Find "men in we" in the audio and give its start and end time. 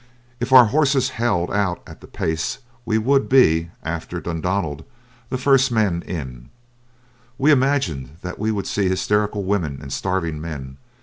5.71-7.51